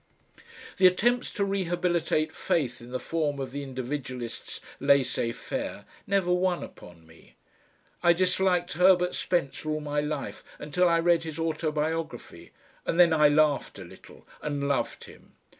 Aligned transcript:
The 0.77 0.87
attempts 0.87 1.29
to 1.33 1.45
rehabilitate 1.45 2.35
Faith 2.35 2.81
in 2.81 2.89
the 2.89 2.99
form 2.99 3.37
of 3.39 3.51
the 3.51 3.61
Individualist's 3.61 4.59
LAISSEZ 4.79 5.35
FAIRE 5.35 5.85
never 6.07 6.33
won 6.33 6.63
upon 6.63 7.05
me. 7.05 7.35
I 8.01 8.11
disliked 8.13 8.73
Herbert 8.73 9.13
Spencer 9.13 9.69
all 9.69 9.79
my 9.79 10.01
life 10.01 10.43
until 10.57 10.89
I 10.89 10.97
read 10.99 11.23
his 11.23 11.37
autobiography, 11.37 12.49
and 12.83 12.99
then 12.99 13.13
I 13.13 13.29
laughed 13.29 13.77
a 13.77 13.83
little 13.83 14.27
and 14.41 14.67
loved 14.67 15.03
him. 15.03 15.33